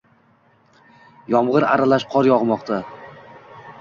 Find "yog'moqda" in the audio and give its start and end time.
2.31-2.81